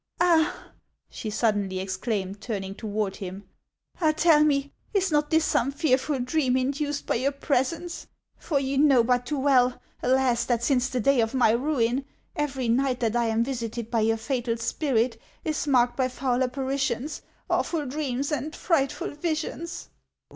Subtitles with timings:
[0.19, 0.71] "Ah!"
[1.11, 3.47] she suddenly exclaimed, turning toward him;"
[4.01, 8.07] ah, tell me, is not this some fearful dream induced by your presence?
[8.35, 10.43] For you know but too well, alas!
[10.45, 12.03] that since the day of my ruin,
[12.35, 17.21] every night that I am visited by your fatal spirit is marked by foul apparitions,
[17.47, 19.91] awful dreams, and frightful visions."